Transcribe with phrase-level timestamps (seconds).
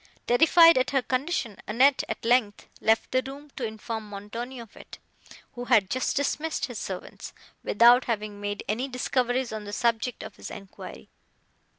[0.25, 4.97] Terrified at her condition, Annette, at length, left the room, to inform Montoni of it,
[5.53, 10.37] who had just dismissed his servants, without having made any discoveries on the subject of
[10.37, 11.07] his enquiry.